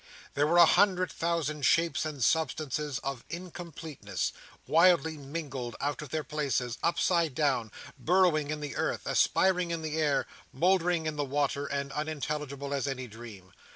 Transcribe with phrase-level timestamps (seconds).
[0.33, 4.33] There were a hundred thousand shapes and substances of incompleteness,
[4.65, 9.97] wildly mingled out of their places, upside down, burrowing in the earth, aspiring in the
[9.99, 13.53] air, mouldering in the water, and unintelligible as any dream.